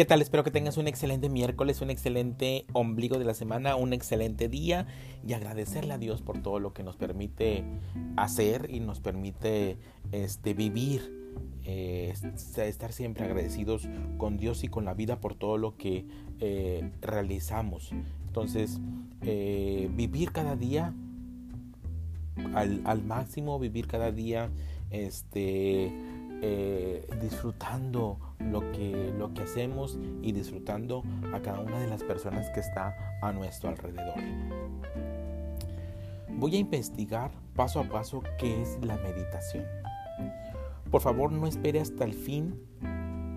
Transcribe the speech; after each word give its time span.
¿Qué 0.00 0.06
tal? 0.06 0.22
Espero 0.22 0.44
que 0.44 0.50
tengas 0.50 0.78
un 0.78 0.88
excelente 0.88 1.28
miércoles, 1.28 1.82
un 1.82 1.90
excelente 1.90 2.64
ombligo 2.72 3.18
de 3.18 3.26
la 3.26 3.34
semana, 3.34 3.76
un 3.76 3.92
excelente 3.92 4.48
día 4.48 4.86
y 5.28 5.34
agradecerle 5.34 5.92
a 5.92 5.98
Dios 5.98 6.22
por 6.22 6.40
todo 6.40 6.58
lo 6.58 6.72
que 6.72 6.82
nos 6.82 6.96
permite 6.96 7.64
hacer 8.16 8.70
y 8.70 8.80
nos 8.80 9.00
permite 9.00 9.76
este, 10.10 10.54
vivir. 10.54 11.20
Eh, 11.64 12.14
estar 12.56 12.94
siempre 12.94 13.26
agradecidos 13.26 13.90
con 14.16 14.38
Dios 14.38 14.64
y 14.64 14.68
con 14.68 14.86
la 14.86 14.94
vida 14.94 15.20
por 15.20 15.34
todo 15.34 15.58
lo 15.58 15.76
que 15.76 16.06
eh, 16.38 16.90
realizamos. 17.02 17.92
Entonces, 18.26 18.80
eh, 19.20 19.90
vivir 19.92 20.32
cada 20.32 20.56
día 20.56 20.94
al, 22.54 22.80
al, 22.86 23.02
máximo, 23.02 23.58
vivir 23.58 23.86
cada 23.86 24.12
día 24.12 24.48
este, 24.88 25.92
eh, 26.42 27.06
disfrutando 27.20 28.18
lo 28.38 28.60
que, 28.72 29.12
lo 29.18 29.34
que 29.34 29.42
hacemos 29.42 29.98
y 30.22 30.32
disfrutando 30.32 31.02
a 31.34 31.40
cada 31.40 31.60
una 31.60 31.78
de 31.78 31.86
las 31.86 32.02
personas 32.02 32.48
que 32.50 32.60
está 32.60 32.94
a 33.20 33.32
nuestro 33.32 33.68
alrededor. 33.68 34.14
Voy 36.30 36.56
a 36.56 36.58
investigar 36.58 37.30
paso 37.54 37.80
a 37.80 37.84
paso 37.84 38.22
qué 38.38 38.62
es 38.62 38.78
la 38.82 38.96
meditación. 38.96 39.66
Por 40.90 41.02
favor, 41.02 41.30
no 41.30 41.46
espere 41.46 41.80
hasta 41.80 42.04
el 42.04 42.14
fin 42.14 42.58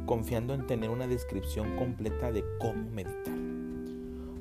confiando 0.05 0.53
en 0.53 0.66
tener 0.66 0.89
una 0.89 1.08
descripción 1.08 1.75
completa 1.75 2.31
de 2.31 2.44
cómo 2.59 2.89
meditar. 2.89 3.38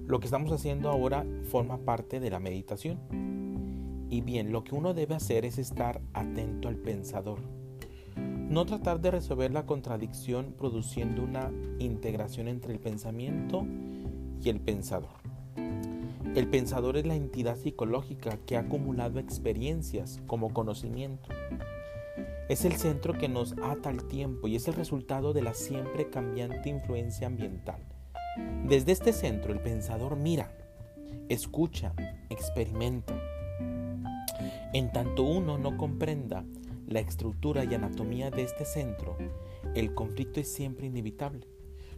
Lo 0.06 0.20
que 0.20 0.26
estamos 0.26 0.52
haciendo 0.52 0.88
ahora 0.88 1.26
forma 1.48 1.78
parte 1.78 2.20
de 2.20 2.30
la 2.30 2.38
meditación. 2.38 3.00
Y 4.08 4.20
bien, 4.20 4.52
lo 4.52 4.62
que 4.62 4.74
uno 4.74 4.94
debe 4.94 5.14
hacer 5.14 5.44
es 5.44 5.58
estar 5.58 6.00
atento 6.12 6.68
al 6.68 6.76
pensador 6.76 7.40
no 8.52 8.66
tratar 8.66 9.00
de 9.00 9.10
resolver 9.10 9.50
la 9.50 9.64
contradicción 9.64 10.52
produciendo 10.58 11.22
una 11.22 11.50
integración 11.78 12.48
entre 12.48 12.74
el 12.74 12.80
pensamiento 12.80 13.64
y 14.44 14.50
el 14.50 14.60
pensador. 14.60 15.22
El 16.34 16.46
pensador 16.48 16.98
es 16.98 17.06
la 17.06 17.14
entidad 17.14 17.56
psicológica 17.56 18.36
que 18.44 18.58
ha 18.58 18.60
acumulado 18.60 19.18
experiencias 19.20 20.20
como 20.26 20.52
conocimiento. 20.52 21.30
Es 22.50 22.66
el 22.66 22.74
centro 22.74 23.14
que 23.14 23.30
nos 23.30 23.54
ata 23.62 23.88
al 23.88 24.06
tiempo 24.06 24.48
y 24.48 24.56
es 24.56 24.68
el 24.68 24.74
resultado 24.74 25.32
de 25.32 25.40
la 25.40 25.54
siempre 25.54 26.10
cambiante 26.10 26.68
influencia 26.68 27.28
ambiental. 27.28 27.80
Desde 28.68 28.92
este 28.92 29.14
centro 29.14 29.54
el 29.54 29.60
pensador 29.60 30.16
mira, 30.16 30.52
escucha, 31.30 31.94
experimenta. 32.28 33.14
En 34.74 34.92
tanto 34.92 35.22
uno 35.22 35.56
no 35.56 35.78
comprenda 35.78 36.44
la 36.92 37.00
estructura 37.00 37.64
y 37.64 37.74
anatomía 37.74 38.30
de 38.30 38.42
este 38.42 38.64
centro, 38.64 39.16
el 39.74 39.94
conflicto 39.94 40.40
es 40.40 40.52
siempre 40.52 40.86
inevitable. 40.86 41.46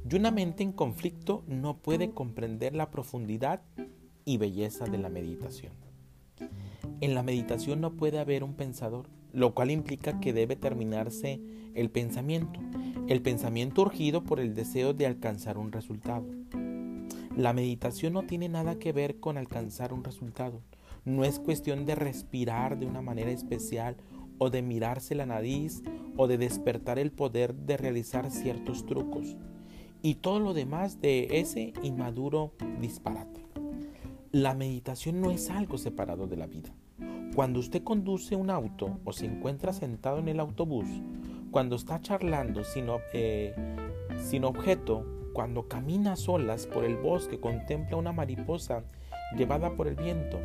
Y 0.09 0.17
una 0.17 0.31
mente 0.31 0.63
en 0.63 0.73
conflicto 0.73 1.43
no 1.47 1.79
puede 1.79 2.11
comprender 2.11 2.75
la 2.75 2.91
profundidad 2.91 3.63
y 4.25 4.37
belleza 4.37 4.87
de 4.87 4.99
la 4.99 5.09
meditación. 5.09 5.73
En 7.01 7.15
la 7.15 7.23
meditación 7.23 7.81
no 7.81 7.95
puede 7.95 8.19
haber 8.19 8.45
un 8.45 8.55
pensador, 8.55 9.09
lo 9.33 9.55
cual 9.55 9.71
implica 9.71 10.21
que 10.21 10.33
debe 10.33 10.57
terminarse 10.57 11.41
el 11.75 11.91
pensamiento, 11.91 12.61
el 13.09 13.21
pensamiento 13.21 13.83
urgido 13.83 14.23
por 14.23 14.41
el 14.41 14.55
deseo 14.55 14.95
de 14.95 15.07
alcanzar 15.07 15.59
un 15.59 15.73
resultado. 15.73 16.25
La 17.37 17.53
meditación 17.53 18.13
no 18.13 18.23
tiene 18.23 18.49
nada 18.49 18.79
que 18.79 18.93
ver 18.93 19.19
con 19.19 19.39
alcanzar 19.39 19.93
un 19.93 20.05
resultado. 20.05 20.61
No 21.05 21.25
es 21.25 21.41
cuestión 21.41 21.85
de 21.85 21.97
respirar 21.97 22.79
de 22.79 22.87
una 22.87 23.03
manera 23.03 23.31
especial 23.31 23.97
o 24.39 24.51
de 24.51 24.63
mirarse 24.63 25.15
la 25.15 25.27
nariz 25.27 25.83
o 26.17 26.27
de 26.27 26.39
despertar 26.39 26.99
el 26.99 27.11
poder 27.13 27.55
de 27.55 27.77
realizar 27.77 28.31
ciertos 28.31 28.87
trucos 28.87 29.37
y 30.03 30.17
todo 30.17 30.39
lo 30.39 30.53
demás 30.53 31.01
de 31.01 31.29
ese 31.41 31.73
inmaduro 31.83 32.53
disparate. 32.81 33.41
La 34.33 34.55
meditación 34.55 35.21
no 35.21 35.31
es 35.31 35.49
algo 35.49 35.79
separado 35.79 36.27
de 36.27 36.37
la 36.37 36.47
vida. 36.47 36.75
Cuando 37.35 37.59
usted 37.59 37.83
conduce 37.83 38.37
un 38.37 38.51
auto 38.51 38.99
o 39.05 39.13
se 39.13 39.27
encuentra 39.27 39.73
sentado 39.73 40.19
en 40.19 40.29
el 40.29 40.41
autobús, 40.41 40.87
cuando 41.51 41.77
está 41.77 42.01
charlando 42.01 42.65
sin, 42.65 42.87
eh, 43.15 43.55
sin 44.23 44.45
objeto, 44.45 45.07
cuando 45.33 45.69
camina 45.69 46.17
solas 46.17 46.67
por 46.67 46.85
el 46.85 46.97
bosque, 46.97 47.41
contempla 47.41 47.97
una 47.97 48.13
mariposa 48.13 48.85
llevada 49.37 49.75
por 49.75 49.89
el 49.89 49.95
viento, 49.95 50.39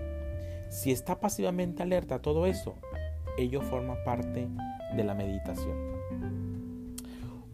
si 0.70 0.92
está 0.92 1.20
pasivamente 1.20 1.84
alerta 1.84 2.16
a 2.16 2.22
todo 2.22 2.46
eso, 2.46 2.76
ello 3.40 3.62
forma 3.62 3.96
parte 4.04 4.48
de 4.96 5.04
la 5.04 5.14
meditación. 5.14 5.78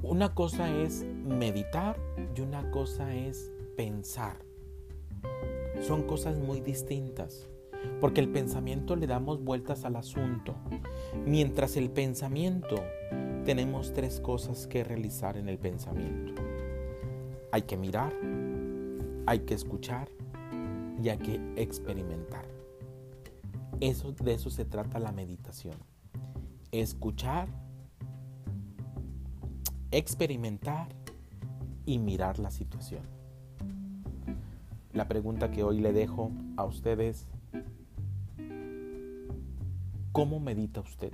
Una 0.01 0.34
cosa 0.34 0.69
es 0.69 1.03
meditar 1.03 1.97
y 2.35 2.41
una 2.41 2.69
cosa 2.72 3.13
es 3.16 3.51
pensar. 3.75 4.38
Son 5.81 6.03
cosas 6.03 6.38
muy 6.38 6.62
distintas, 6.62 7.47
porque 8.00 8.22
el 8.22 8.29
pensamiento 8.29 8.95
le 8.95 9.07
damos 9.07 9.44
vueltas 9.44 9.84
al 9.85 9.95
asunto. 9.95 10.56
Mientras 11.25 11.75
el 11.78 11.90
pensamiento, 11.90 12.75
tenemos 13.45 13.94
tres 13.94 14.19
cosas 14.19 14.68
que 14.68 14.84
realizar 14.84 15.38
en 15.38 15.50
el 15.50 15.57
pensamiento. 15.57 16.41
Hay 17.51 17.63
que 17.63 17.78
mirar, 17.78 18.13
hay 19.25 19.40
que 19.40 19.53
escuchar 19.53 20.09
y 21.01 21.09
hay 21.09 21.18
que 21.18 21.40
experimentar. 21.56 22.45
De 23.80 24.34
eso 24.34 24.50
se 24.50 24.66
trata 24.66 25.00
la 25.00 25.12
meditación. 25.12 25.75
Escuchar, 26.72 27.47
experimentar 29.91 30.88
y 31.86 32.00
mirar 32.00 32.40
la 32.40 32.52
situación. 32.52 33.03
La 34.94 35.08
pregunta 35.08 35.52
que 35.52 35.63
hoy 35.63 35.81
le 35.81 35.94
dejo 35.94 36.31
a 36.58 36.63
ustedes, 36.63 37.28
¿cómo 40.12 40.40
medita 40.40 40.80
usted? 40.81 41.12